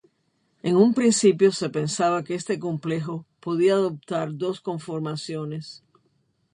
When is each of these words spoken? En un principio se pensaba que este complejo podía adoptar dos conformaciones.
En 0.63 0.77
un 0.77 0.95
principio 0.95 1.51
se 1.51 1.69
pensaba 1.69 2.23
que 2.23 2.33
este 2.33 2.57
complejo 2.57 3.27
podía 3.39 3.73
adoptar 3.75 4.33
dos 4.35 4.59
conformaciones. 4.59 5.83